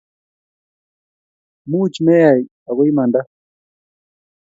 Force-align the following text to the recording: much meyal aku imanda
much 1.71 1.95
meyal 2.05 2.39
aku 2.69 2.81
imanda 2.91 3.21